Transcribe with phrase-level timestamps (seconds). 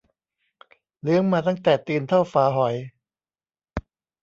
[1.01, 2.75] เลี้ยงมาตั้งแต่ตีนเท่าฝาหอย